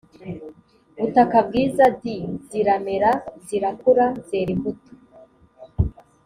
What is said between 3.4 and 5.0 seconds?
zirakura zera imbuto